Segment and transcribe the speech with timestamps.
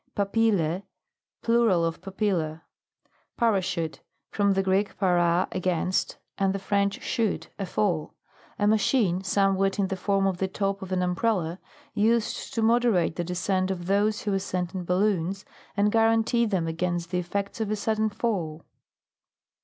[0.15, 0.81] PAPILLA.
[1.43, 2.63] Plural of Papilla.
[3.37, 3.99] PARACHUTE.
[4.31, 8.15] From the Greek, para, against, and the French, chute, a fall.
[8.57, 11.59] A machine, somewhat in the form of the top of an umbrella,
[11.93, 15.45] used to moderate the descent of those who ascend in balloons,
[15.77, 18.65] and guarantee them against the effects of a sudden fall.